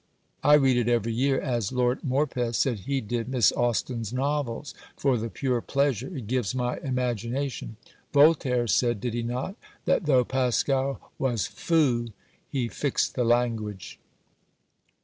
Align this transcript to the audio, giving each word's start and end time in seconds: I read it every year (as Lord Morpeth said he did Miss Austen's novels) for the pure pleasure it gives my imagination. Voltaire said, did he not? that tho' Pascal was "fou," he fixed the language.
I 0.43 0.55
read 0.55 0.77
it 0.77 0.89
every 0.89 1.13
year 1.13 1.39
(as 1.39 1.71
Lord 1.71 2.01
Morpeth 2.03 2.55
said 2.55 2.79
he 2.79 3.01
did 3.01 3.29
Miss 3.29 3.51
Austen's 3.51 4.11
novels) 4.11 4.73
for 4.97 5.15
the 5.15 5.29
pure 5.29 5.61
pleasure 5.61 6.07
it 6.17 6.25
gives 6.25 6.55
my 6.55 6.77
imagination. 6.79 7.75
Voltaire 8.11 8.65
said, 8.65 8.99
did 8.99 9.13
he 9.13 9.21
not? 9.21 9.53
that 9.85 10.07
tho' 10.07 10.23
Pascal 10.25 10.99
was 11.19 11.45
"fou," 11.45 12.07
he 12.49 12.67
fixed 12.67 13.13
the 13.13 13.23
language. 13.23 13.99